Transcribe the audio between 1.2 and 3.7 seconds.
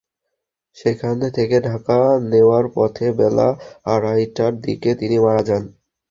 থেকে ঢাকা নেওয়ার পথে বেলা